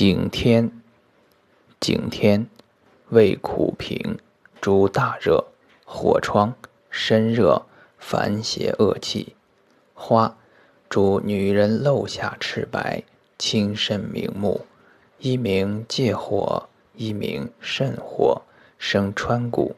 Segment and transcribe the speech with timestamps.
[0.00, 0.70] 景天，
[1.80, 2.46] 景天，
[3.08, 4.16] 味苦平，
[4.60, 5.46] 主大热，
[5.84, 6.54] 火疮，
[6.88, 7.66] 身热，
[7.98, 9.34] 烦邪恶气。
[9.94, 10.36] 花，
[10.88, 13.02] 主女人露下赤白，
[13.38, 14.66] 轻身明目，
[15.18, 18.42] 一名借火，一名肾火，
[18.78, 19.74] 生川谷。